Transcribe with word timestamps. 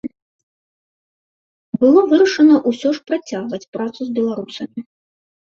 Было 1.83 1.99
вырашана 2.13 2.55
ўсё 2.71 2.89
ж 2.97 3.05
працягваць 3.13 3.63
працу 3.79 3.99
з 4.09 4.15
беларусамі. 4.17 4.79